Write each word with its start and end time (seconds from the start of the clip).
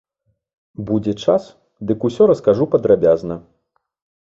Будзе 0.87 1.13
час, 1.25 1.43
дык 1.91 1.99
усё 2.11 2.23
раскажу 2.33 2.69
падрабязна. 2.75 3.35